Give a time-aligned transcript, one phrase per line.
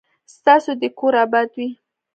[0.35, 1.69] ستاسو دي کور اباد وي